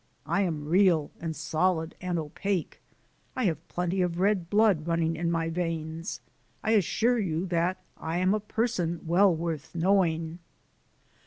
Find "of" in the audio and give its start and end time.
4.01-4.19